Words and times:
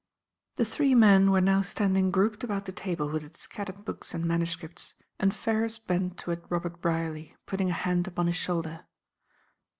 The 0.55 0.65
three 0.65 0.95
men 0.95 1.29
were 1.29 1.41
now 1.41 1.61
standing 1.61 2.09
grouped 2.09 2.43
about 2.43 2.65
the 2.65 2.71
table 2.71 3.07
with 3.09 3.23
its 3.23 3.41
scattered 3.41 3.85
books 3.85 4.15
and 4.15 4.25
manuscripts, 4.25 4.95
and 5.19 5.31
Ferrars 5.31 5.77
bent 5.77 6.17
toward 6.17 6.43
Robert 6.49 6.81
Brierly, 6.81 7.35
putting 7.45 7.69
a 7.69 7.73
hand 7.73 8.07
upon 8.07 8.25
his 8.25 8.35
shoulder. 8.35 8.85